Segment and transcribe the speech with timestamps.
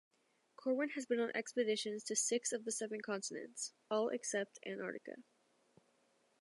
[0.55, 5.17] Corwin has been on expeditions to six of the seven continents-all except Antarctica.